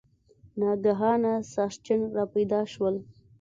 ناګهانه 0.59 1.33
ساسچن 1.53 2.01
را 2.15 2.25
پیدا 2.33 2.61
شول. 2.71 2.95